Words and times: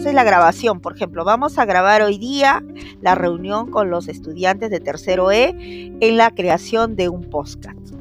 Entonces 0.00 0.14
la 0.14 0.24
grabación, 0.24 0.80
por 0.80 0.96
ejemplo, 0.96 1.26
vamos 1.26 1.58
a 1.58 1.66
grabar 1.66 2.00
hoy 2.00 2.16
día 2.16 2.64
la 3.02 3.14
reunión 3.14 3.70
con 3.70 3.90
los 3.90 4.08
estudiantes 4.08 4.70
de 4.70 4.80
tercero 4.80 5.30
E 5.30 5.54
en 6.00 6.16
la 6.16 6.30
creación 6.30 6.96
de 6.96 7.10
un 7.10 7.28
podcast. 7.28 7.99